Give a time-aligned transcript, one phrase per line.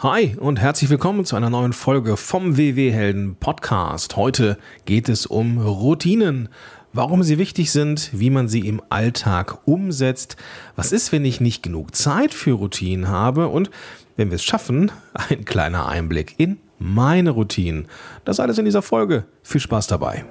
[0.00, 4.14] Hi und herzlich willkommen zu einer neuen Folge vom WW Helden Podcast.
[4.14, 6.50] Heute geht es um Routinen,
[6.92, 10.36] warum sie wichtig sind, wie man sie im Alltag umsetzt,
[10.76, 13.70] was ist, wenn ich nicht genug Zeit für Routinen habe und
[14.16, 17.88] wenn wir es schaffen, ein kleiner Einblick in meine Routinen.
[18.26, 19.24] Das alles in dieser Folge.
[19.42, 20.26] Viel Spaß dabei.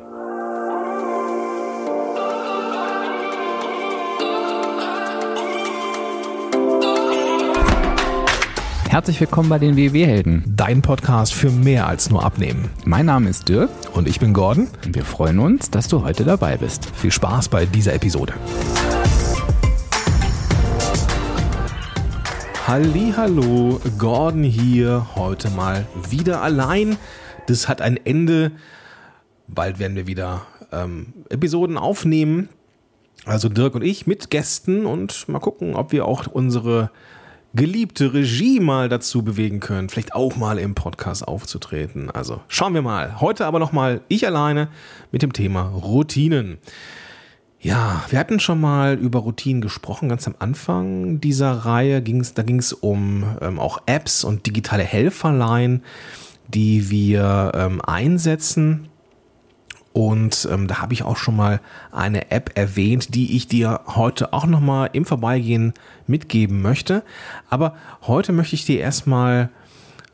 [8.96, 10.54] Herzlich willkommen bei den WW-Helden.
[10.56, 12.70] Dein Podcast für mehr als nur Abnehmen.
[12.86, 14.70] Mein Name ist Dirk Und ich bin Gordon.
[14.86, 16.86] und wir freuen uns, dass du heute dabei bist.
[16.96, 18.36] Viel Spaß bei dieser Episode.
[22.66, 26.96] Hallo, Gordon hier, heute mal wieder allein.
[27.48, 28.54] Das hat ein Ende.
[29.50, 32.48] Bald werden wir wieder ähm, Episoden aufnehmen.
[33.26, 36.92] Also Dirk und ich mit Gästen und mal gucken, ob wir auch unsere
[37.56, 42.12] geliebte Regie mal dazu bewegen können, vielleicht auch mal im Podcast aufzutreten.
[42.12, 43.22] Also schauen wir mal.
[43.22, 44.68] Heute aber noch mal ich alleine
[45.12, 46.58] mit dem Thema Routinen.
[47.60, 52.02] Ja, wir hatten schon mal über Routinen gesprochen, ganz am Anfang dieser Reihe.
[52.02, 55.82] Ging's, da ging es um ähm, auch Apps und digitale Helferlein,
[56.48, 58.90] die wir ähm, einsetzen.
[59.96, 64.34] Und ähm, da habe ich auch schon mal eine App erwähnt, die ich dir heute
[64.34, 65.74] auch noch mal im Vorbeigehen
[66.06, 67.02] mitgeben möchte.
[67.50, 69.48] Aber heute möchte ich dir erstmal,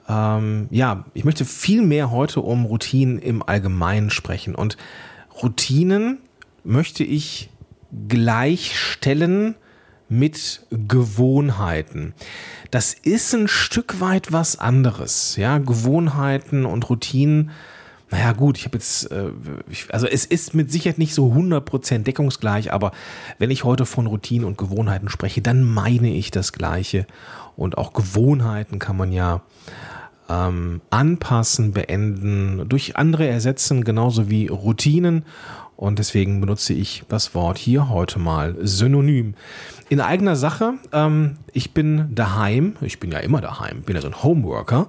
[0.08, 4.54] ähm, ja, ich möchte viel mehr heute um Routinen im Allgemeinen sprechen.
[4.54, 4.78] Und
[5.42, 6.20] Routinen
[6.64, 7.50] möchte ich
[8.08, 9.56] gleichstellen
[10.10, 12.14] mit Gewohnheiten.
[12.70, 15.38] Das ist ein Stück weit was anderes.
[15.38, 17.50] Ja, Gewohnheiten und Routinen
[18.12, 19.30] naja, gut, ich habe jetzt, äh,
[19.70, 22.92] ich, also es ist mit Sicherheit nicht so 100% deckungsgleich, aber
[23.40, 27.08] wenn ich heute von Routinen und Gewohnheiten spreche, dann meine ich das Gleiche.
[27.56, 29.42] Und auch Gewohnheiten kann man ja
[30.30, 35.24] ähm, anpassen, beenden, durch andere ersetzen, genauso wie Routinen.
[35.78, 39.36] Und deswegen benutze ich das Wort hier heute mal synonym.
[39.88, 44.10] In eigener Sache, ähm, ich bin daheim, ich bin ja immer daheim, bin ja so
[44.10, 44.88] ein Homeworker.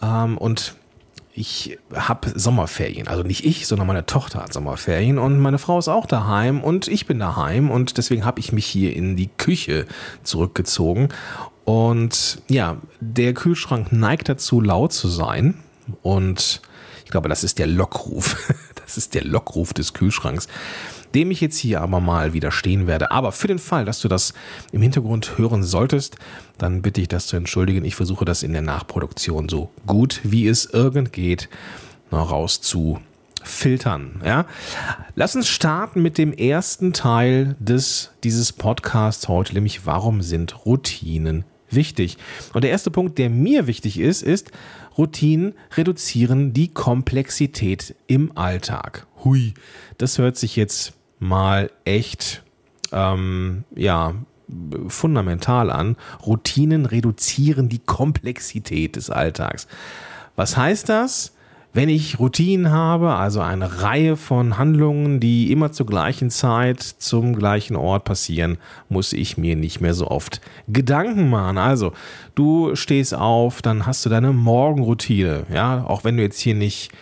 [0.00, 0.76] Ähm, und
[1.36, 3.08] ich habe Sommerferien.
[3.08, 6.88] Also nicht ich, sondern meine Tochter hat Sommerferien und meine Frau ist auch daheim und
[6.88, 9.84] ich bin daheim und deswegen habe ich mich hier in die Küche
[10.22, 11.10] zurückgezogen.
[11.66, 15.54] Und ja, der Kühlschrank neigt dazu, laut zu sein.
[16.02, 16.62] Und
[17.04, 18.36] ich glaube, das ist der Lockruf.
[18.86, 20.46] Das ist der Lockruf des Kühlschranks,
[21.16, 23.10] dem ich jetzt hier aber mal widerstehen werde.
[23.10, 24.34] Aber für den Fall, dass du das
[24.70, 26.16] im Hintergrund hören solltest,
[26.58, 27.86] dann bitte ich das zu entschuldigen.
[27.86, 31.48] Ich versuche das in der Nachproduktion so gut wie es irgend geht
[32.10, 33.00] noch raus zu
[33.42, 34.20] filtern.
[34.24, 34.44] Ja?
[35.14, 41.44] Lass uns starten mit dem ersten Teil des, dieses Podcasts heute, nämlich warum sind Routinen
[41.70, 42.18] wichtig?
[42.52, 44.50] Und der erste Punkt, der mir wichtig ist, ist,
[44.98, 49.06] Routinen reduzieren die Komplexität im Alltag.
[49.24, 49.54] Hui,
[49.98, 52.42] das hört sich jetzt mal echt,
[52.92, 54.14] ähm, ja,
[54.88, 55.96] fundamental an.
[56.24, 59.66] Routinen reduzieren die Komplexität des Alltags.
[60.36, 61.32] Was heißt das?
[61.76, 67.36] Wenn ich Routinen habe, also eine Reihe von Handlungen, die immer zur gleichen Zeit zum
[67.36, 68.56] gleichen Ort passieren,
[68.88, 71.58] muss ich mir nicht mehr so oft Gedanken machen.
[71.58, 71.92] Also,
[72.34, 76.92] du stehst auf, dann hast du deine Morgenroutine, ja, auch wenn du jetzt hier nicht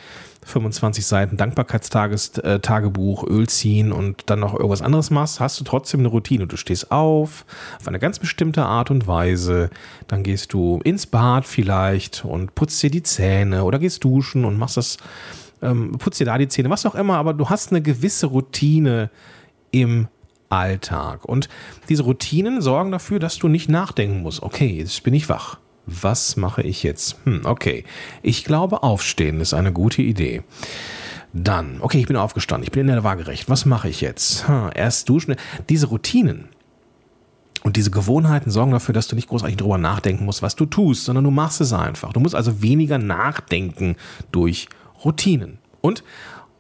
[0.45, 6.09] 25 Seiten Dankbarkeitstagebuch, Öl ziehen und dann noch irgendwas anderes machst, hast du trotzdem eine
[6.09, 6.47] Routine.
[6.47, 7.45] Du stehst auf,
[7.81, 9.71] auf eine ganz bestimmte Art und Weise,
[10.07, 14.59] dann gehst du ins Bad vielleicht und putzt dir die Zähne oder gehst duschen und
[14.59, 14.99] machst das,
[15.63, 19.11] ähm, putzt dir da die Zähne, was auch immer, aber du hast eine gewisse Routine
[19.71, 20.09] im
[20.51, 21.25] Alltag.
[21.25, 21.49] Und
[21.89, 24.43] diese Routinen sorgen dafür, dass du nicht nachdenken musst.
[24.43, 25.59] Okay, jetzt bin ich wach.
[25.87, 27.17] Was mache ich jetzt?
[27.25, 27.85] Hm, okay.
[28.23, 30.43] Ich glaube, aufstehen ist eine gute Idee.
[31.33, 33.49] Dann, okay, ich bin aufgestanden, ich bin in der Waagerecht.
[33.49, 34.49] Was mache ich jetzt?
[34.49, 35.37] Hm, erst duschen.
[35.69, 36.49] Diese Routinen
[37.65, 41.05] und diese Gewohnheiten sorgen dafür, dass du nicht großartig drüber nachdenken musst, was du tust,
[41.07, 42.13] sondern du machst es einfach.
[42.13, 43.97] Du musst also weniger nachdenken
[44.33, 44.69] durch
[45.03, 45.59] Routinen.
[45.81, 46.05] Und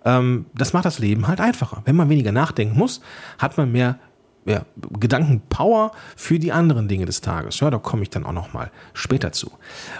[0.04, 1.82] ähm, das macht das Leben halt einfacher.
[1.84, 3.00] Wenn man weniger nachdenken muss,
[3.38, 3.98] hat man mehr
[4.46, 4.64] ja,
[4.98, 7.60] Gedankenpower für die anderen Dinge des Tages.
[7.60, 9.50] Ja, da komme ich dann auch noch mal später zu.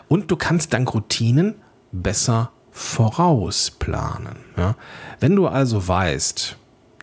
[0.08, 1.54] Und du kannst dank Routinen
[1.92, 4.36] besser vorausplanen.
[4.56, 4.76] Ja?
[5.20, 6.56] Wenn du also weißt,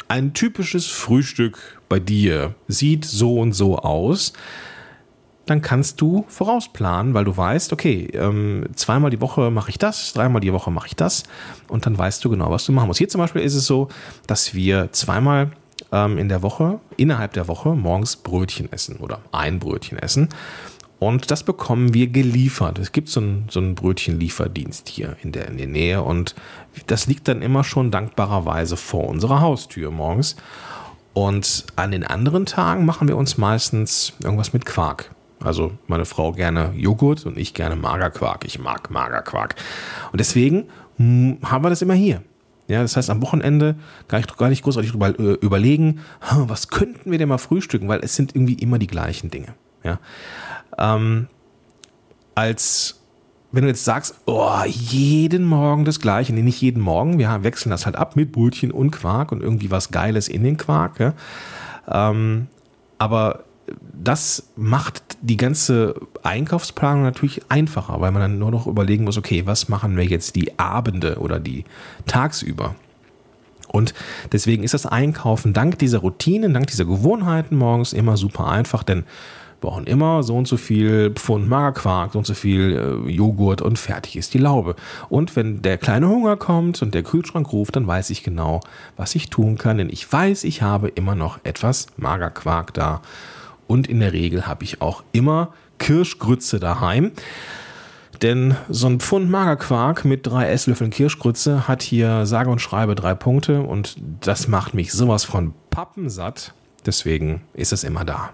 [0.07, 4.33] ein typisches Frühstück bei dir sieht so und so aus,
[5.45, 10.13] dann kannst du vorausplanen, weil du weißt, okay, ähm, zweimal die Woche mache ich das,
[10.13, 11.23] dreimal die Woche mache ich das
[11.67, 12.99] und dann weißt du genau, was du machen musst.
[12.99, 13.87] Hier zum Beispiel ist es so,
[14.27, 15.51] dass wir zweimal
[15.91, 20.29] ähm, in der Woche, innerhalb der Woche, morgens Brötchen essen oder ein Brötchen essen.
[20.99, 22.77] Und das bekommen wir geliefert.
[22.77, 26.35] Es gibt so einen, so einen Brötchenlieferdienst hier in der, in der Nähe und
[26.85, 30.35] das liegt dann immer schon dankbarerweise vor unserer Haustür morgens.
[31.13, 35.11] Und an den anderen Tagen machen wir uns meistens irgendwas mit Quark.
[35.43, 38.45] Also meine Frau gerne Joghurt und ich gerne Magerquark.
[38.45, 39.55] Ich mag Magerquark.
[40.11, 42.21] Und deswegen hm, haben wir das immer hier.
[42.71, 43.75] Ja, das heißt, am Wochenende
[44.07, 45.99] gar nicht, gar nicht großartig drüber, äh, überlegen,
[46.31, 49.53] was könnten wir denn mal frühstücken, weil es sind irgendwie immer die gleichen Dinge.
[49.83, 49.99] Ja
[50.77, 51.27] ähm,
[52.35, 52.97] als
[53.53, 57.69] wenn du jetzt sagst, oh, jeden Morgen das Gleiche, nee, nicht jeden Morgen, wir wechseln
[57.69, 60.99] das halt ab mit Brötchen und Quark und irgendwie was Geiles in den Quark.
[61.01, 61.13] Ja?
[61.89, 62.47] Ähm,
[62.97, 63.43] aber
[63.93, 69.43] das macht die ganze Einkaufsplanung natürlich einfacher, weil man dann nur noch überlegen muss, okay,
[69.45, 71.65] was machen wir jetzt die Abende oder die
[72.05, 72.75] tagsüber?
[73.67, 73.93] Und
[74.31, 79.05] deswegen ist das Einkaufen dank dieser Routinen, dank dieser Gewohnheiten morgens immer super einfach, denn
[79.61, 83.79] brauchen immer so und so viel Pfund Magerquark, so und so viel äh, Joghurt und
[83.79, 84.75] fertig ist die Laube.
[85.07, 88.59] Und wenn der kleine Hunger kommt und der Kühlschrank ruft, dann weiß ich genau,
[88.97, 93.01] was ich tun kann, denn ich weiß, ich habe immer noch etwas Magerquark da.
[93.71, 97.13] Und in der Regel habe ich auch immer Kirschgrütze daheim.
[98.21, 103.15] Denn so ein Pfund Magerquark mit drei Esslöffeln Kirschgrütze hat hier sage und schreibe drei
[103.15, 106.53] Punkte und das macht mich sowas von pappensatt.
[106.85, 108.31] Deswegen ist es immer da.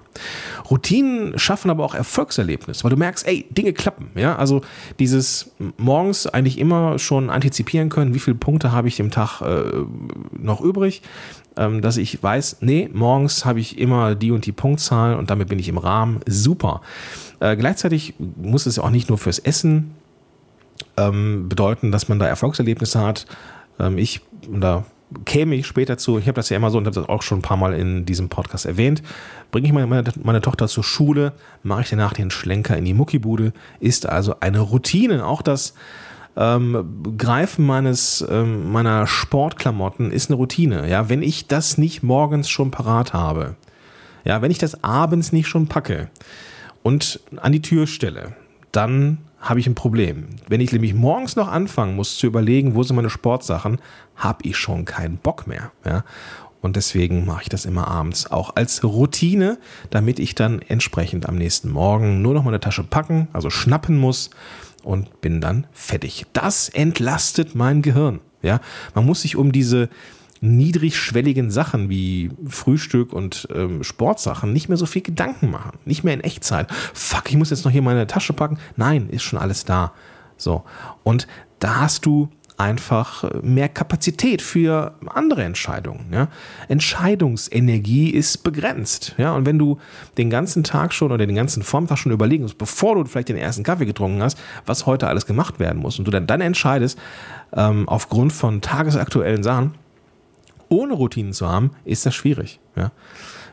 [0.70, 4.12] Routinen schaffen aber auch Erfolgserlebnis, weil du merkst, ey, Dinge klappen.
[4.16, 4.62] Ja, also
[5.00, 9.64] dieses morgens eigentlich immer schon antizipieren können, wie viele Punkte habe ich dem Tag äh,
[10.32, 11.02] noch übrig,
[11.58, 15.50] ähm, dass ich weiß, nee, morgens habe ich immer die und die Punktzahl und damit
[15.50, 16.22] bin ich im Rahmen.
[16.26, 16.82] Super.
[17.40, 19.96] Äh, gleichzeitig muss es ja auch nicht nur fürs Essen
[20.96, 23.26] ähm, bedeuten, dass man da Erfolgserlebnisse hat.
[23.80, 24.86] Ähm, ich, da
[25.26, 27.40] käme ich später zu, ich habe das ja immer so und habe das auch schon
[27.40, 29.02] ein paar Mal in diesem Podcast erwähnt,
[29.52, 31.34] bringe ich meine, meine, meine, Tochter zur Schule,
[31.64, 35.26] mache ich danach den Schlenker in die Muckibude, ist also eine Routine.
[35.26, 35.74] Auch das
[36.36, 40.90] ähm, Greifen meines, ähm, meiner Sportklamotten ist eine Routine.
[40.90, 43.56] Ja, wenn ich das nicht morgens schon parat habe,
[44.26, 46.10] ja, wenn ich das abends nicht schon packe
[46.84, 48.36] und an die Tür stelle,
[48.74, 50.28] dann habe ich ein Problem.
[50.48, 53.80] Wenn ich nämlich morgens noch anfangen muss zu überlegen, wo sind meine Sportsachen,
[54.16, 55.72] habe ich schon keinen Bock mehr.
[55.86, 56.04] Ja?
[56.62, 61.36] Und deswegen mache ich das immer abends auch als Routine, damit ich dann entsprechend am
[61.38, 64.32] nächsten Morgen nur noch meine Tasche packen, also schnappen muss
[64.84, 66.26] und bin dann fertig.
[66.34, 68.20] Das entlastet mein Gehirn.
[68.42, 68.60] Ja,
[68.96, 69.90] man muss sich um diese
[70.42, 75.78] niedrigschwelligen Sachen wie Frühstück und ähm, Sportsachen nicht mehr so viel Gedanken machen.
[75.86, 76.72] Nicht mehr in Echtzeit.
[76.94, 78.60] Fuck, ich muss jetzt noch hier meine Tasche packen.
[78.76, 79.94] Nein, ist schon alles da.
[80.38, 80.64] So.
[81.04, 81.28] Und
[81.60, 86.08] da hast du einfach mehr Kapazität für andere Entscheidungen.
[86.12, 86.28] Ja?
[86.68, 89.14] Entscheidungsenergie ist begrenzt.
[89.18, 89.34] Ja?
[89.34, 89.78] Und wenn du
[90.18, 93.38] den ganzen Tag schon oder den ganzen Vormittag schon überlegen musst, bevor du vielleicht den
[93.38, 96.98] ersten Kaffee getrunken hast, was heute alles gemacht werden muss und du dann, dann entscheidest,
[97.56, 99.76] ähm, aufgrund von tagesaktuellen Sachen,
[100.70, 102.60] ohne Routinen zu haben, ist das schwierig.
[102.76, 102.92] Ja?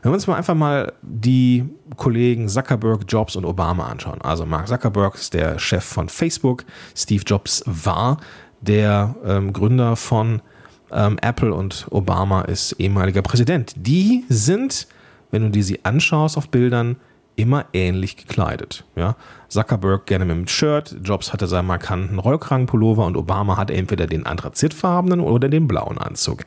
[0.02, 1.64] Wenn wir uns mal einfach mal die
[1.96, 4.20] Kollegen Zuckerberg, Jobs und Obama anschauen.
[4.20, 6.64] Also Mark Zuckerberg ist der Chef von Facebook,
[6.94, 8.18] Steve Jobs war
[8.60, 10.42] der ähm, Gründer von
[10.90, 13.72] ähm, Apple und Obama ist ehemaliger Präsident.
[13.76, 14.86] Die sind,
[15.30, 16.96] wenn du dir sie anschaust auf Bildern,
[17.36, 18.84] immer ähnlich gekleidet.
[18.96, 19.16] Ja?
[19.48, 24.26] Zuckerberg gerne mit dem Shirt, Jobs hatte seinen markanten Rollkragenpullover und Obama hatte entweder den
[24.26, 26.44] anthrazitfarbenen oder den blauen Anzug.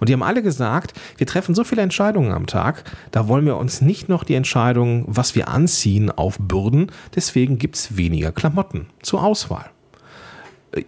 [0.00, 3.56] Und die haben alle gesagt, wir treffen so viele Entscheidungen am Tag, da wollen wir
[3.56, 9.22] uns nicht noch die Entscheidung, was wir anziehen, aufbürden, deswegen gibt es weniger Klamotten zur
[9.22, 9.70] Auswahl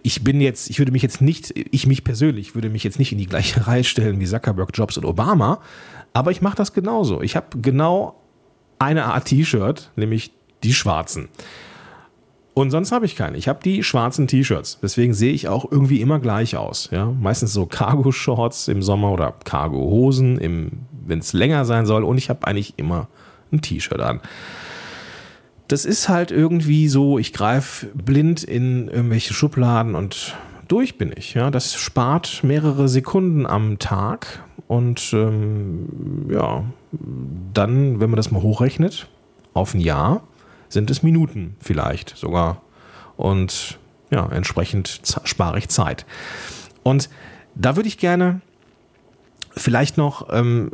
[0.03, 3.11] ich bin jetzt, ich würde mich jetzt nicht, ich mich persönlich würde mich jetzt nicht
[3.11, 5.61] in die gleiche Reihe stellen wie Zuckerberg, Jobs und Obama,
[6.13, 7.21] aber ich mache das genauso.
[7.21, 8.18] Ich habe genau
[8.79, 10.31] eine Art T-Shirt, nämlich
[10.63, 11.29] die schwarzen.
[12.53, 13.37] Und sonst habe ich keine.
[13.37, 14.79] Ich habe die schwarzen T-Shirts.
[14.81, 16.89] Deswegen sehe ich auch irgendwie immer gleich aus.
[16.91, 17.05] Ja?
[17.05, 22.03] Meistens so Cargo-Shorts im Sommer oder Cargo-Hosen, wenn es länger sein soll.
[22.03, 23.07] Und ich habe eigentlich immer
[23.51, 24.19] ein T-Shirt an.
[25.69, 30.35] Das ist halt irgendwie so, ich greife blind in irgendwelche Schubladen und
[30.69, 31.33] durch bin ich.
[31.33, 31.51] Ja?
[31.51, 34.43] Das spart mehrere Sekunden am Tag.
[34.67, 36.63] Und ähm, ja,
[37.53, 39.07] dann, wenn man das mal hochrechnet,
[39.53, 40.23] auf ein Jahr
[40.69, 42.61] sind es Minuten vielleicht sogar.
[43.17, 43.79] Und
[44.11, 46.05] ja, entsprechend spare ich Zeit.
[46.83, 47.09] Und
[47.55, 48.41] da würde ich gerne
[49.55, 50.71] vielleicht noch, ähm,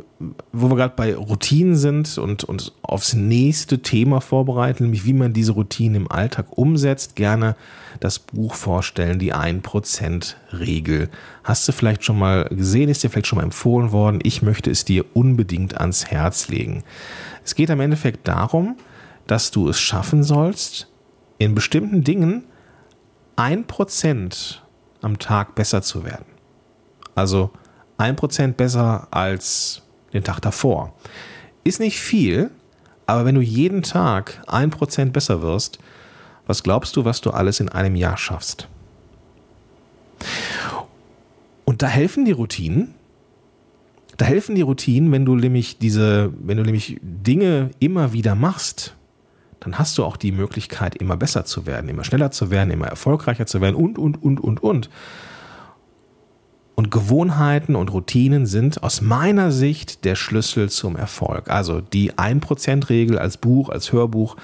[0.52, 5.32] wo wir gerade bei Routinen sind und uns aufs nächste Thema vorbereiten, nämlich wie man
[5.32, 7.56] diese Routinen im Alltag umsetzt, gerne
[8.00, 11.08] das Buch vorstellen, die 1%-Regel.
[11.44, 14.20] Hast du vielleicht schon mal gesehen, ist dir vielleicht schon mal empfohlen worden.
[14.22, 16.84] Ich möchte es dir unbedingt ans Herz legen.
[17.44, 18.76] Es geht am Endeffekt darum,
[19.26, 20.88] dass du es schaffen sollst,
[21.38, 22.44] in bestimmten Dingen
[23.36, 24.62] ein Prozent
[25.02, 26.26] am Tag besser zu werden.
[27.14, 27.50] Also
[27.98, 30.94] ein Prozent besser als den Tag davor.
[31.64, 32.50] Ist nicht viel,
[33.06, 35.78] aber wenn du jeden Tag ein Prozent besser wirst,
[36.46, 38.68] was glaubst du, was du alles in einem Jahr schaffst?
[41.64, 42.94] Und da helfen die Routinen.
[44.16, 48.94] Da helfen die Routinen, wenn du nämlich diese, wenn du nämlich Dinge immer wieder machst,
[49.60, 52.86] dann hast du auch die Möglichkeit, immer besser zu werden, immer schneller zu werden, immer
[52.86, 54.88] erfolgreicher zu werden und, und, und, und, und.
[56.76, 61.50] Und Gewohnheiten und Routinen sind aus meiner Sicht der Schlüssel zum Erfolg.
[61.50, 64.36] Also die 1%-Regel als Buch, als Hörbuch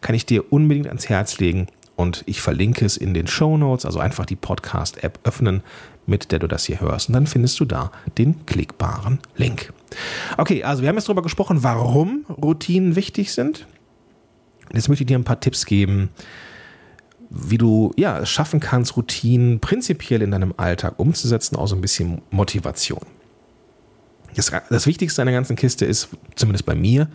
[0.00, 1.66] kann ich dir unbedingt ans Herz legen
[1.96, 5.62] und ich verlinke es in den Show Notes, also einfach die Podcast-App öffnen,
[6.06, 9.72] mit der du das hier hörst und dann findest du da den klickbaren Link.
[10.38, 13.66] Okay, also wir haben jetzt darüber gesprochen, warum Routinen wichtig sind.
[14.72, 16.10] Jetzt möchte ich dir ein paar Tipps geben,
[17.30, 21.80] wie du ja, es schaffen kannst, Routinen prinzipiell in deinem Alltag umzusetzen, auch so ein
[21.80, 23.06] bisschen Motivation.
[24.34, 27.08] Das, das Wichtigste an der ganzen Kiste ist, zumindest bei mir,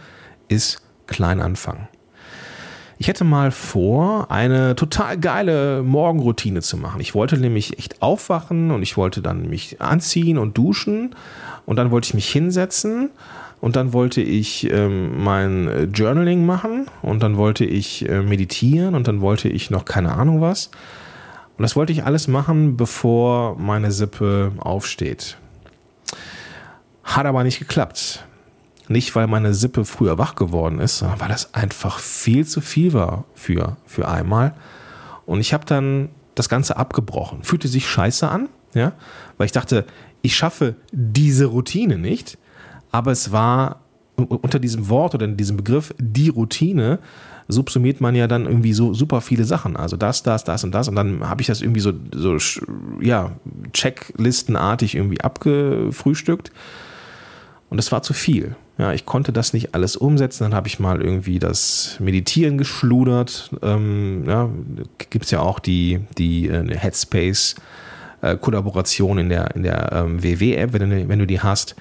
[0.48, 1.88] ist klein anfangen.
[2.98, 7.02] Ich hätte mal vor, eine total geile Morgenroutine zu machen.
[7.02, 11.14] Ich wollte nämlich echt aufwachen und ich wollte dann mich anziehen und duschen
[11.66, 13.10] und dann wollte ich mich hinsetzen
[13.66, 18.94] und dann wollte ich ähm, mein äh, Journaling machen und dann wollte ich äh, meditieren
[18.94, 20.70] und dann wollte ich noch keine Ahnung was.
[21.58, 25.40] Und das wollte ich alles machen, bevor meine Sippe aufsteht.
[27.04, 28.28] Hat aber nicht geklappt.
[28.88, 32.94] Nicht, weil meine Sippe früher wach geworden ist, sondern weil das einfach viel zu viel
[32.94, 34.54] war für, für einmal.
[35.26, 37.42] Und ich habe dann das Ganze abgebrochen.
[37.42, 38.92] Fühlte sich scheiße an, ja,
[39.38, 39.88] weil ich dachte,
[40.22, 42.38] ich schaffe diese Routine nicht
[42.96, 43.82] aber es war
[44.16, 47.00] unter diesem Wort oder in diesem Begriff die Routine
[47.50, 49.76] subsumiert man ja dann irgendwie so super viele Sachen.
[49.76, 50.88] Also das, das, das und das.
[50.88, 52.38] Und dann habe ich das irgendwie so, so
[53.02, 53.34] ja,
[53.74, 56.54] checklistenartig irgendwie abgefrühstückt.
[57.70, 58.56] Und das war zu viel.
[58.78, 60.46] Ja, ich konnte das nicht alles umsetzen.
[60.46, 63.52] Dann habe ich mal irgendwie das Meditieren geschludert.
[63.62, 64.50] Ähm, ja,
[65.10, 70.72] gibt es ja auch die, die äh, Headspace-Kollaboration äh, in der, in der ähm, WW-App,
[70.72, 71.76] wenn, wenn du die hast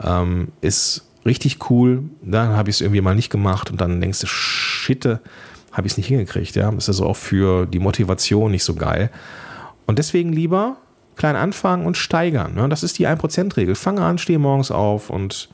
[0.00, 2.04] ähm, ist richtig cool.
[2.22, 5.20] Dann habe ich es irgendwie mal nicht gemacht und dann denkst du, Schitte,
[5.72, 6.54] habe ich es nicht hingekriegt.
[6.56, 9.10] Ja, ist also auch für die Motivation nicht so geil.
[9.86, 10.76] Und deswegen lieber
[11.16, 12.54] klein anfangen und steigern.
[12.54, 12.68] Ne?
[12.68, 13.74] Das ist die 1%-Regel.
[13.74, 15.48] Fange an, stehe morgens auf und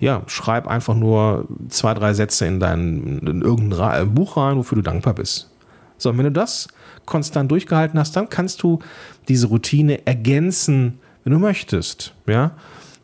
[0.00, 4.82] ja, schreib einfach nur zwei, drei Sätze in dein in irgendein Buch rein, wofür du
[4.82, 5.50] dankbar bist.
[5.96, 6.68] So, und wenn du das
[7.04, 8.78] konstant durchgehalten hast, dann kannst du
[9.26, 12.14] diese Routine ergänzen, wenn du möchtest.
[12.26, 12.52] Ja,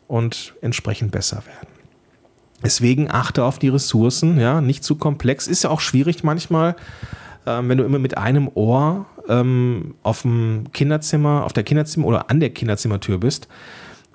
[0.07, 1.67] und entsprechend besser werden.
[2.63, 5.47] Deswegen achte auf die Ressourcen, ja, nicht zu komplex.
[5.47, 6.75] Ist ja auch schwierig manchmal,
[7.45, 12.29] ähm, wenn du immer mit einem Ohr ähm, auf dem Kinderzimmer, auf der Kinderzimmer oder
[12.29, 13.47] an der Kinderzimmertür bist,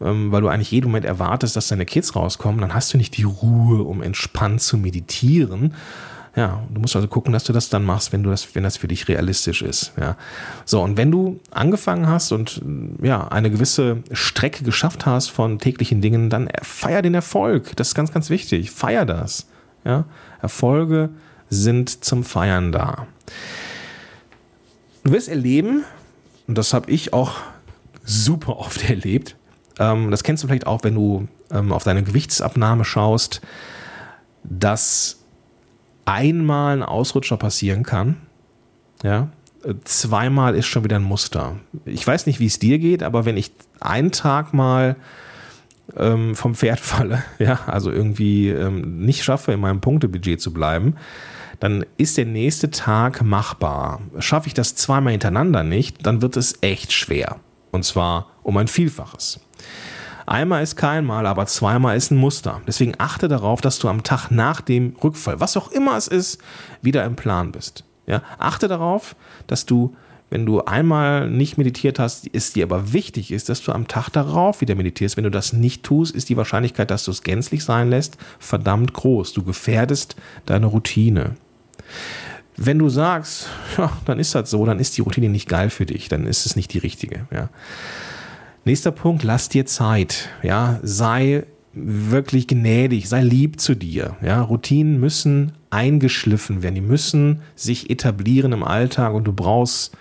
[0.00, 3.16] ähm, weil du eigentlich jeden Moment erwartest, dass deine Kids rauskommen, dann hast du nicht
[3.16, 5.75] die Ruhe, um entspannt zu meditieren,
[6.37, 8.77] ja, du musst also gucken, dass du das dann machst, wenn du das, wenn das
[8.77, 9.93] für dich realistisch ist.
[9.99, 10.17] Ja.
[10.65, 12.63] So, und wenn du angefangen hast und
[13.03, 17.77] ja, eine gewisse Strecke geschafft hast von täglichen Dingen, dann feier den Erfolg.
[17.77, 18.71] Das ist ganz, ganz wichtig.
[18.71, 19.49] Feier das.
[19.85, 20.05] Ja.
[20.41, 21.11] Erfolge
[21.49, 23.07] sind zum Feiern da.
[25.03, 25.85] Du wirst erleben,
[26.47, 27.39] und das habe ich auch
[28.05, 29.37] super oft erlebt,
[29.81, 33.41] ähm, das kennst du vielleicht auch, wenn du ähm, auf deine Gewichtsabnahme schaust,
[34.45, 35.20] dass
[36.04, 38.16] einmal ein Ausrutscher passieren kann,
[39.02, 39.30] ja,
[39.85, 41.57] zweimal ist schon wieder ein Muster.
[41.85, 44.97] Ich weiß nicht, wie es dir geht, aber wenn ich einen Tag mal
[45.97, 50.97] ähm, vom Pferd falle, ja, also irgendwie ähm, nicht schaffe, in meinem Punktebudget zu bleiben,
[51.59, 54.00] dann ist der nächste Tag machbar.
[54.19, 57.37] Schaffe ich das zweimal hintereinander nicht, dann wird es echt schwer.
[57.71, 59.40] Und zwar um ein Vielfaches.
[60.31, 62.61] Einmal ist kein Mal, aber zweimal ist ein Muster.
[62.65, 66.41] Deswegen achte darauf, dass du am Tag nach dem Rückfall, was auch immer es ist,
[66.83, 67.83] wieder im Plan bist.
[68.07, 68.23] Ja?
[68.39, 69.17] Achte darauf,
[69.49, 69.97] dass du,
[70.31, 74.11] wenn du einmal nicht meditiert hast, es dir aber wichtig ist, dass du am Tag
[74.11, 75.17] darauf wieder meditierst.
[75.17, 78.93] Wenn du das nicht tust, ist die Wahrscheinlichkeit, dass du es gänzlich sein lässt, verdammt
[78.93, 79.33] groß.
[79.33, 80.15] Du gefährdest
[80.47, 81.35] deine Routine.
[82.57, 85.87] Wenn du sagst, ja, dann ist das so, dann ist die Routine nicht geil für
[85.87, 87.27] dich, dann ist es nicht die richtige.
[87.33, 87.49] Ja.
[88.64, 90.29] Nächster Punkt, lass dir Zeit.
[90.43, 94.17] Ja, sei wirklich gnädig, sei lieb zu dir.
[94.23, 99.97] Ja, Routinen müssen eingeschliffen werden, die müssen sich etablieren im Alltag und du brauchst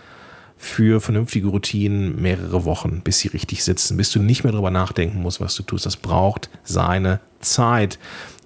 [0.58, 5.22] für vernünftige Routinen mehrere Wochen, bis sie richtig sitzen, bis du nicht mehr darüber nachdenken
[5.22, 5.86] musst, was du tust.
[5.86, 7.98] Das braucht seine Zeit.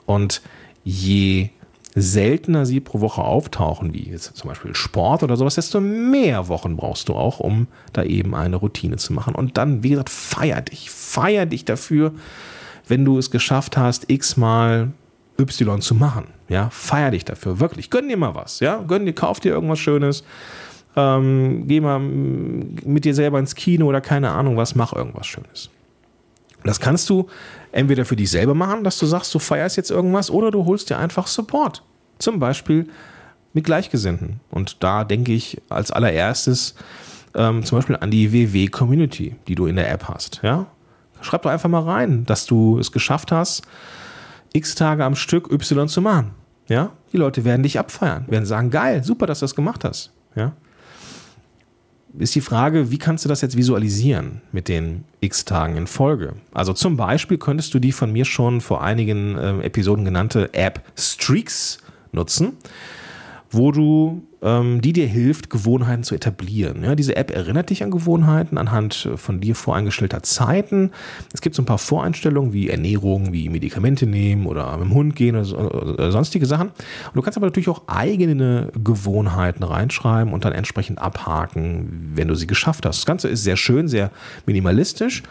[0.05, 0.41] Und
[0.84, 1.50] je
[1.95, 6.75] seltener sie pro Woche auftauchen, wie jetzt zum Beispiel Sport oder sowas, desto mehr Wochen
[6.75, 9.35] brauchst du auch, um da eben eine Routine zu machen.
[9.35, 12.13] Und dann, wie gesagt, feier dich, feier dich dafür,
[12.88, 14.91] wenn du es geschafft hast, x-mal
[15.39, 16.25] Y zu machen.
[16.50, 17.89] Ja, feier dich dafür, wirklich.
[17.89, 20.23] Gönn dir mal was, ja, gönn dir, kauf dir irgendwas Schönes,
[20.95, 25.69] ähm, geh mal mit dir selber ins Kino oder keine Ahnung was, mach irgendwas Schönes.
[26.63, 27.27] Das kannst du
[27.72, 30.89] entweder für dich selber machen, dass du sagst, du feierst jetzt irgendwas, oder du holst
[30.89, 31.84] dir einfach Support.
[32.20, 32.88] Zum Beispiel
[33.53, 34.39] mit Gleichgesinnten.
[34.50, 36.75] Und da denke ich als allererstes
[37.36, 40.41] ähm, zum Beispiel an die WW-Community, die du in der App hast.
[40.43, 40.67] Ja?
[41.22, 43.63] Schreib doch einfach mal rein, dass du es geschafft hast,
[44.53, 46.32] x Tage am Stück Y zu machen.
[46.67, 46.91] Ja?
[47.12, 50.12] Die Leute werden dich abfeiern, werden sagen, geil, super, dass du das gemacht hast.
[50.36, 50.53] Ja?
[52.17, 56.34] Ist die Frage, wie kannst du das jetzt visualisieren mit den x Tagen in Folge?
[56.53, 60.82] Also zum Beispiel könntest du die von mir schon vor einigen äh, Episoden genannte App
[60.96, 61.79] Streaks
[62.12, 62.58] nutzen
[63.53, 66.83] wo du, ähm, die dir hilft, Gewohnheiten zu etablieren.
[66.83, 70.91] Ja, diese App erinnert dich an Gewohnheiten anhand von dir voreingestellter Zeiten.
[71.33, 75.15] Es gibt so ein paar Voreinstellungen wie Ernährung, wie Medikamente nehmen oder mit dem Hund
[75.15, 76.69] gehen oder, oder sonstige Sachen.
[76.69, 82.36] Und du kannst aber natürlich auch eigene Gewohnheiten reinschreiben und dann entsprechend abhaken, wenn du
[82.36, 82.98] sie geschafft hast.
[83.00, 84.12] Das Ganze ist sehr schön, sehr
[84.48, 85.22] minimalistisch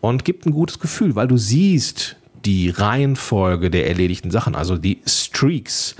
[0.00, 2.16] und gibt ein gutes Gefühl, weil du siehst
[2.46, 5.96] die Reihenfolge der erledigten Sachen, also die Streaks.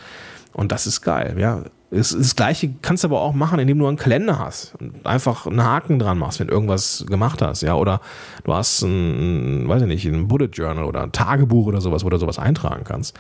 [0.57, 1.65] Und das ist geil, ja.
[1.91, 5.47] Das, das gleiche kannst du aber auch machen, indem du einen Kalender hast und einfach
[5.47, 7.75] einen Haken dran machst, wenn du irgendwas gemacht hast, ja.
[7.75, 8.01] Oder
[8.45, 12.09] du hast ein, weiß ich nicht, ein Bullet Journal oder ein Tagebuch oder sowas, wo
[12.09, 13.15] du sowas eintragen kannst.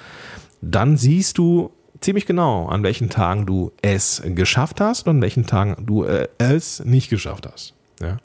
[0.63, 5.47] Dann siehst du ziemlich genau, an welchen Tagen du es geschafft hast und an welchen
[5.47, 7.75] Tagen du äh, es nicht geschafft hast.
[8.01, 8.17] Ja.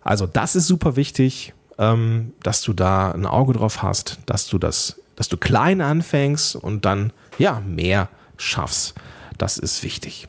[0.00, 4.56] Also das ist super wichtig, ähm, dass du da ein Auge drauf hast, dass du
[4.56, 8.94] das, dass du klein anfängst und dann ja, mehr schaffst.
[9.38, 10.28] Das ist wichtig.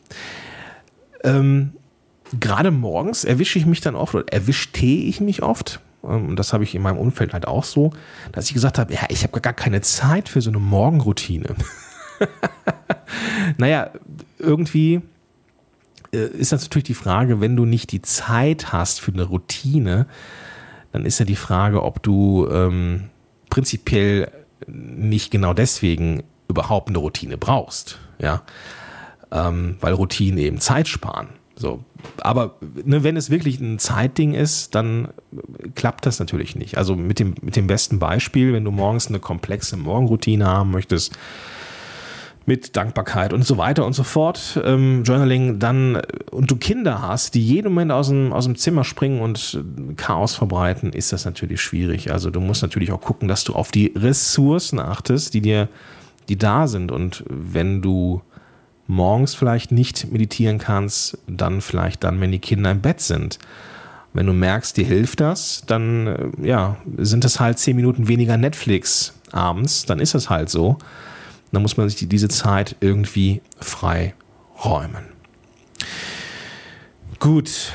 [1.23, 1.73] Ähm,
[2.39, 5.79] Gerade morgens erwische ich mich dann oft oder erwischte ich mich oft.
[6.03, 7.91] Ähm, und das habe ich in meinem Umfeld halt auch so,
[8.31, 11.55] dass ich gesagt habe, ja, ich habe gar keine Zeit für so eine Morgenroutine.
[13.57, 13.91] naja,
[14.39, 15.01] irgendwie
[16.13, 20.07] äh, ist das natürlich die Frage, wenn du nicht die Zeit hast für eine Routine,
[20.91, 23.09] dann ist ja die Frage, ob du ähm,
[23.49, 24.31] prinzipiell
[24.67, 27.99] nicht genau deswegen überhaupt eine Routine brauchst.
[28.19, 28.43] Ja,
[29.31, 31.29] ähm, weil Routinen eben Zeit sparen.
[31.55, 31.83] So,
[32.21, 35.09] aber ne, wenn es wirklich ein Zeitding ist, dann
[35.75, 36.77] klappt das natürlich nicht.
[36.77, 41.17] Also mit dem, mit dem besten Beispiel, wenn du morgens eine komplexe Morgenroutine haben möchtest,
[42.45, 46.01] mit Dankbarkeit und so weiter und so fort, ähm, Journaling, dann
[46.31, 49.63] und du Kinder hast, die jeden Moment aus dem, aus dem Zimmer springen und
[49.95, 52.11] Chaos verbreiten, ist das natürlich schwierig.
[52.11, 55.69] Also du musst natürlich auch gucken, dass du auf die Ressourcen achtest, die dir
[56.29, 56.91] die da sind.
[56.91, 58.21] Und wenn du
[58.87, 63.39] morgens vielleicht nicht meditieren kannst, dann vielleicht dann, wenn die Kinder im Bett sind.
[64.13, 68.37] Wenn du merkst, dir hilft das, dann äh, ja, sind es halt zehn Minuten weniger
[68.37, 70.77] Netflix abends, dann ist es halt so.
[71.53, 74.13] Dann muss man sich diese Zeit irgendwie frei
[74.65, 75.05] räumen.
[77.19, 77.71] Gut,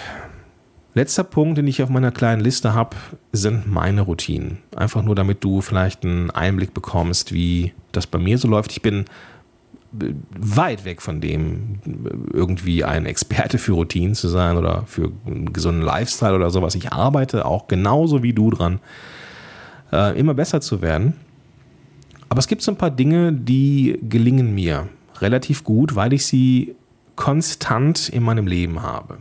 [0.99, 2.97] Letzter Punkt, den ich auf meiner kleinen Liste habe,
[3.31, 4.59] sind meine Routinen.
[4.75, 8.73] Einfach nur, damit du vielleicht einen Einblick bekommst, wie das bei mir so läuft.
[8.73, 9.05] Ich bin
[9.93, 11.79] weit weg von dem,
[12.33, 16.75] irgendwie ein Experte für Routinen zu sein oder für einen gesunden Lifestyle oder sowas.
[16.75, 18.81] Ich arbeite auch genauso wie du dran,
[19.93, 21.15] äh, immer besser zu werden.
[22.29, 24.89] Aber es gibt so ein paar Dinge, die gelingen mir
[25.21, 26.77] relativ gut, weil ich sie
[27.17, 29.19] konstant in meinem Leben habe.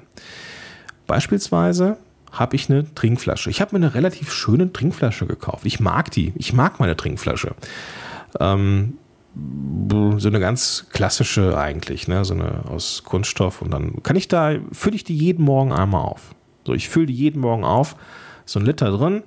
[1.08, 1.98] Beispielsweise
[2.32, 3.50] habe ich eine Trinkflasche.
[3.50, 5.66] Ich habe mir eine relativ schöne Trinkflasche gekauft.
[5.66, 6.34] Ich mag die.
[6.36, 7.56] Ich mag meine Trinkflasche.
[8.40, 8.98] Ähm,
[10.18, 12.26] so eine ganz klassische eigentlich, ne?
[12.26, 13.62] so eine aus Kunststoff.
[13.62, 16.36] Und dann kann ich da, fülle ich die jeden Morgen einmal auf.
[16.66, 17.96] So, ich fülle die jeden Morgen auf,
[18.48, 19.22] so ein Liter drin.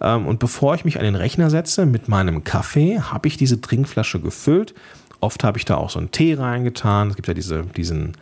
[0.00, 3.60] Ähm, und bevor ich mich an den Rechner setze mit meinem Kaffee, habe ich diese
[3.60, 4.74] Trinkflasche gefüllt.
[5.20, 7.10] Oft habe ich da auch so einen Tee reingetan.
[7.10, 8.16] Es gibt ja diese, diesen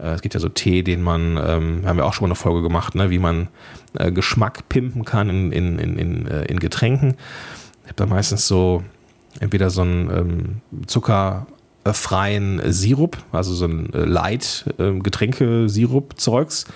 [0.00, 2.36] äh, es gibt ja so Tee, den man, ähm, haben wir auch schon mal eine
[2.36, 3.48] Folge gemacht, ne, wie man
[3.98, 7.16] äh, Geschmack pimpen kann in, in, in, in, äh, in Getränken.
[7.82, 8.82] Ich habe da meistens so
[9.40, 16.64] entweder so einen ähm, zuckerfreien Sirup, also so ein äh, Light-Getränke-Sirup-Zeugs.
[16.64, 16.70] Ähm,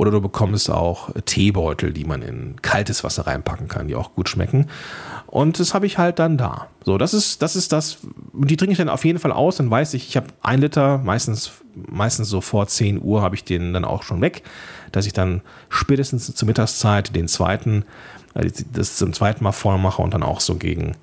[0.00, 4.30] oder du bekommst auch Teebeutel, die man in kaltes Wasser reinpacken kann, die auch gut
[4.30, 4.68] schmecken.
[5.26, 6.68] Und das habe ich halt dann da.
[6.86, 7.98] So, das ist, das ist das.
[8.32, 9.58] Die trinke ich dann auf jeden Fall aus.
[9.58, 13.44] Dann weiß ich, ich habe ein Liter, meistens, meistens so vor 10 Uhr habe ich
[13.44, 14.42] den dann auch schon weg,
[14.90, 17.84] dass ich dann spätestens zur Mittagszeit den zweiten,
[18.32, 20.96] äh, das zum zweiten Mal voll und dann auch so gegen,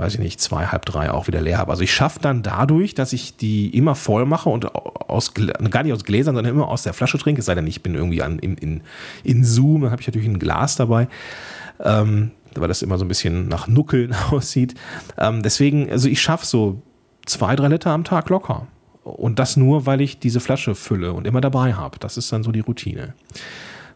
[0.00, 1.70] weiß ich nicht, zwei, halb drei auch wieder leer habe.
[1.70, 5.92] Also ich schaffe dann dadurch, dass ich die immer voll mache und aus, gar nicht
[5.92, 8.38] aus Gläsern, sondern immer aus der Flasche trinke, es sei denn, ich bin irgendwie an,
[8.38, 8.82] in, in,
[9.22, 11.08] in Zoom, dann habe ich natürlich ein Glas dabei.
[11.82, 14.74] Ähm, weil das immer so ein bisschen nach Nuckeln aussieht.
[15.18, 16.82] Ähm, deswegen, also ich schaffe so
[17.26, 18.66] zwei, drei Liter am Tag locker.
[19.02, 21.98] Und das nur, weil ich diese Flasche fülle und immer dabei habe.
[21.98, 23.14] Das ist dann so die Routine.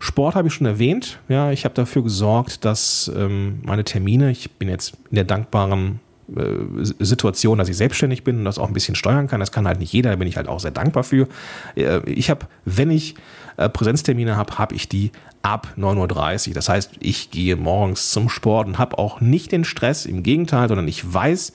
[0.05, 1.19] Sport habe ich schon erwähnt.
[1.29, 6.01] Ja, ich habe dafür gesorgt, dass ähm, meine Termine, ich bin jetzt in der dankbaren
[6.37, 9.41] äh, Situation, dass ich selbstständig bin und das auch ein bisschen steuern kann.
[9.41, 11.27] Das kann halt nicht jeder, da bin ich halt auch sehr dankbar für.
[11.75, 13.15] Äh, ich habe, wenn ich
[13.57, 16.55] äh, Präsenztermine habe, habe ich die ab 9.30 Uhr.
[16.55, 20.69] Das heißt, ich gehe morgens zum Sport und habe auch nicht den Stress, im Gegenteil,
[20.69, 21.55] sondern ich weiß,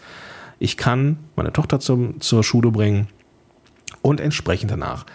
[0.58, 3.10] ich kann meine Tochter zum, zur Schule bringen
[4.02, 5.06] und entsprechend danach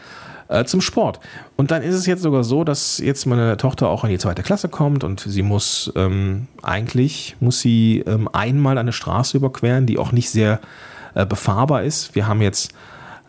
[0.49, 1.21] äh, zum Sport.
[1.57, 4.43] Und dann ist es jetzt sogar so, dass jetzt meine Tochter auch in die zweite
[4.43, 9.99] Klasse kommt und sie muss ähm, eigentlich muss sie ähm, einmal eine Straße überqueren, die
[9.99, 10.61] auch nicht sehr
[11.15, 12.15] äh, befahrbar ist.
[12.15, 12.73] Wir haben jetzt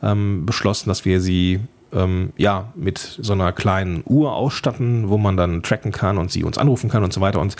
[0.01, 1.61] ähm, beschlossen, dass wir sie
[1.93, 6.43] ähm, ja mit so einer kleinen Uhr ausstatten, wo man dann tracken kann und sie
[6.43, 7.39] uns anrufen kann und so weiter.
[7.39, 7.55] Und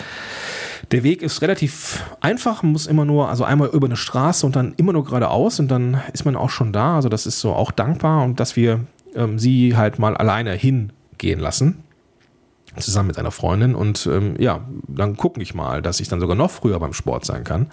[0.92, 4.74] der Weg ist relativ einfach, muss immer nur, also einmal über eine Straße und dann
[4.76, 6.96] immer nur geradeaus und dann ist man auch schon da.
[6.96, 8.80] Also das ist so auch dankbar und dass wir
[9.16, 11.82] ähm, sie halt mal alleine hingehen lassen
[12.78, 16.36] zusammen mit einer Freundin und ähm, ja, dann gucke ich mal, dass ich dann sogar
[16.36, 17.68] noch früher beim Sport sein kann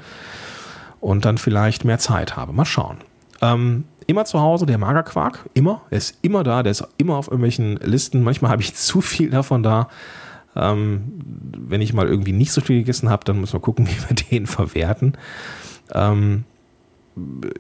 [1.00, 2.54] und dann vielleicht mehr Zeit habe.
[2.54, 2.98] Mal schauen.
[3.42, 5.82] Ähm, immer zu Hause der Magerquark, immer.
[5.90, 8.24] Er ist immer da, der ist immer auf irgendwelchen Listen.
[8.24, 9.90] Manchmal habe ich zu viel davon da.
[10.56, 11.20] Ähm,
[11.58, 14.16] wenn ich mal irgendwie nicht so viel gegessen habe, dann muss man gucken, wie wir
[14.16, 15.18] den verwerten.
[15.94, 16.46] Ähm,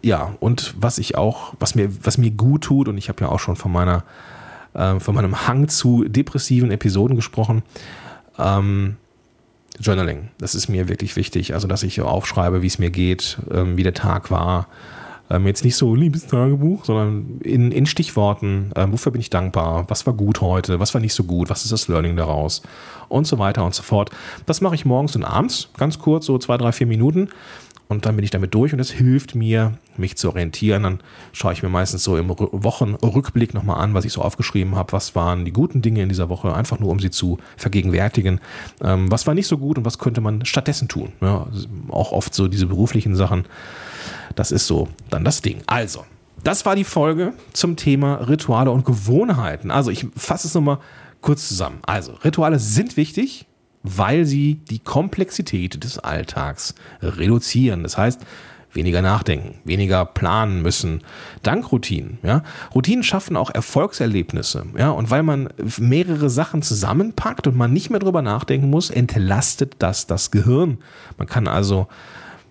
[0.01, 3.29] ja, und was ich auch, was mir, was mir gut tut, und ich habe ja
[3.29, 4.03] auch schon von meiner,
[4.73, 7.63] äh, von meinem Hang zu depressiven Episoden gesprochen,
[8.37, 8.97] ähm,
[9.79, 10.29] Journaling.
[10.37, 11.53] Das ist mir wirklich wichtig.
[11.53, 14.67] Also, dass ich aufschreibe, wie es mir geht, ähm, wie der Tag war.
[15.29, 18.71] Ähm, jetzt nicht so liebes Tagebuch, sondern in, in Stichworten.
[18.75, 19.85] Ähm, wofür bin ich dankbar?
[19.87, 20.79] Was war gut heute?
[20.79, 21.49] Was war nicht so gut?
[21.49, 22.61] Was ist das Learning daraus?
[23.09, 24.11] Und so weiter und so fort.
[24.45, 27.29] Das mache ich morgens und abends, ganz kurz, so zwei, drei, vier Minuten
[27.93, 30.84] und dann bin ich damit durch und es hilft mir, mich zu orientieren.
[30.84, 30.99] Dann
[31.32, 34.91] schaue ich mir meistens so im Wochenrückblick nochmal an, was ich so aufgeschrieben habe.
[34.91, 38.41] Was waren die guten Dinge in dieser Woche, einfach nur um sie zu vergegenwärtigen.
[38.82, 41.13] Ähm, was war nicht so gut und was könnte man stattdessen tun?
[41.21, 41.47] Ja,
[41.89, 43.45] auch oft so diese beruflichen Sachen.
[44.36, 45.62] Das ist so dann das Ding.
[45.67, 46.03] Also,
[46.43, 49.71] das war die Folge zum Thema Rituale und Gewohnheiten.
[49.71, 50.79] Also, ich fasse es nochmal
[51.21, 51.77] kurz zusammen.
[51.84, 53.45] Also, Rituale sind wichtig,
[53.83, 57.83] weil sie die Komplexität des Alltags reduzieren.
[57.83, 58.21] Das heißt,
[58.71, 61.01] weniger nachdenken, weniger planen müssen,
[61.43, 62.17] dank Routinen.
[62.23, 62.43] Ja?
[62.73, 64.65] Routinen schaffen auch Erfolgserlebnisse.
[64.77, 64.89] Ja?
[64.89, 70.07] Und weil man mehrere Sachen zusammenpackt und man nicht mehr drüber nachdenken muss, entlastet das
[70.07, 70.79] das Gehirn.
[71.17, 71.87] Man kann also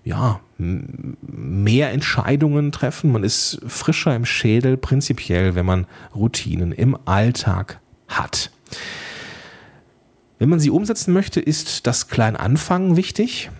[0.04, 3.12] ja, mehr Entscheidungen treffen.
[3.12, 8.50] Man ist frischer im Schädel, prinzipiell, wenn man Routinen im Alltag hat.
[10.42, 13.52] Wenn man sie umsetzen möchte, ist das Kleinanfangen wichtig.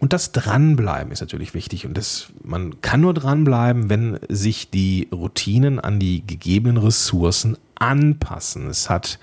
[0.00, 1.86] Und das Dranbleiben ist natürlich wichtig.
[1.86, 8.68] Und das, man kann nur dranbleiben, wenn sich die Routinen an die gegebenen Ressourcen anpassen.
[8.68, 9.18] Es hat,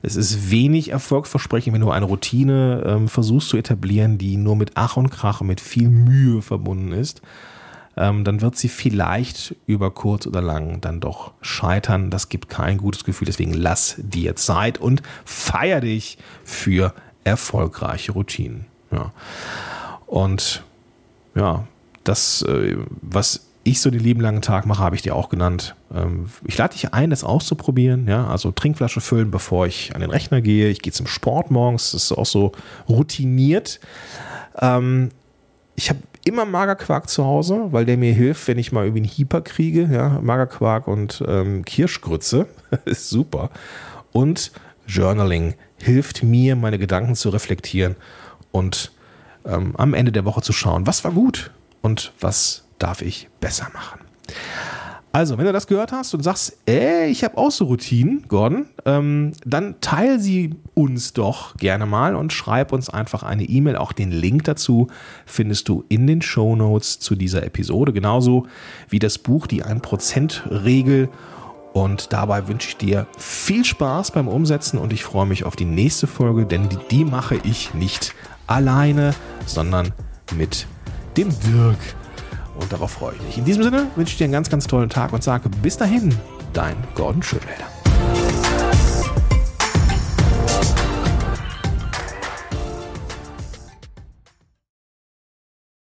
[0.00, 4.70] es ist wenig erfolgsversprechend, wenn du eine Routine ähm, versuchst zu etablieren, die nur mit
[4.76, 7.20] Ach und Krach, mit viel Mühe verbunden ist
[7.96, 12.10] ähm, dann wird sie vielleicht über kurz oder lang dann doch scheitern.
[12.10, 13.26] Das gibt kein gutes Gefühl.
[13.26, 18.66] Deswegen lass dir Zeit und feier dich für erfolgreiche Routinen.
[18.90, 19.12] Ja.
[20.06, 20.64] Und
[21.34, 21.66] ja,
[22.04, 25.74] das, äh, was ich so den lieben langen Tag mache, habe ich dir auch genannt.
[25.94, 28.08] Ähm, ich lade dich ein, das auszuprobieren.
[28.08, 30.68] Ja, also Trinkflasche füllen, bevor ich an den Rechner gehe.
[30.70, 31.92] Ich gehe zum Sport morgens.
[31.92, 32.52] Das ist auch so
[32.88, 33.80] routiniert.
[34.58, 35.10] Ähm,
[35.76, 39.10] ich habe immer Magerquark zu Hause, weil der mir hilft, wenn ich mal irgendwie einen
[39.10, 39.88] Hieper kriege.
[39.90, 42.46] Ja, Magerquark und ähm, Kirschgrütze
[42.84, 43.50] ist super.
[44.12, 44.52] Und
[44.86, 47.96] Journaling hilft mir, meine Gedanken zu reflektieren
[48.52, 48.92] und
[49.46, 53.68] ähm, am Ende der Woche zu schauen, was war gut und was darf ich besser
[53.72, 54.00] machen.
[55.12, 58.66] Also, wenn du das gehört hast und sagst, ey, ich habe auch so Routinen, Gordon,
[58.84, 63.76] ähm, dann teil sie uns doch gerne mal und schreib uns einfach eine E-Mail.
[63.76, 64.86] Auch den Link dazu
[65.26, 68.46] findest du in den Show Notes zu dieser Episode, genauso
[68.88, 71.08] wie das Buch Die 1%-Regel.
[71.72, 75.64] Und dabei wünsche ich dir viel Spaß beim Umsetzen und ich freue mich auf die
[75.64, 78.14] nächste Folge, denn die, die mache ich nicht
[78.46, 79.14] alleine,
[79.46, 79.92] sondern
[80.36, 80.66] mit
[81.16, 81.78] dem Dirk.
[82.60, 83.38] Und darauf freue ich mich.
[83.38, 86.14] In diesem Sinne wünsche ich dir einen ganz, ganz tollen Tag und sage bis dahin,
[86.52, 87.79] dein Gordon Schönwälder.